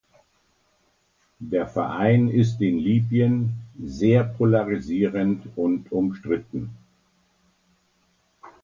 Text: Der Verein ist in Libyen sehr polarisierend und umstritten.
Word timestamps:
Der 1.37 1.67
Verein 1.67 2.27
ist 2.27 2.59
in 2.59 2.79
Libyen 2.79 3.53
sehr 3.79 4.23
polarisierend 4.23 5.45
und 5.55 5.91
umstritten. 5.91 6.71